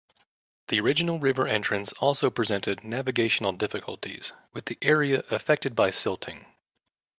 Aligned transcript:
The 0.69 0.79
original 0.79 1.19
river 1.19 1.47
entrance 1.47 1.93
also 1.99 2.31
presented 2.31 2.83
navigational 2.83 3.51
difficulties, 3.51 4.33
with 4.51 4.65
the 4.65 4.79
area 4.81 5.23
affected 5.29 5.75
by 5.75 5.91
silting. 5.91 6.47